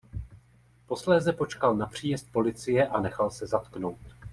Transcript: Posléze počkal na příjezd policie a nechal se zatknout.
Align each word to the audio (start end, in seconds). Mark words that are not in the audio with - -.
Posléze 0.87 1.33
počkal 1.33 1.75
na 1.75 1.85
příjezd 1.85 2.31
policie 2.31 2.87
a 2.87 3.01
nechal 3.01 3.29
se 3.31 3.47
zatknout. 3.47 3.99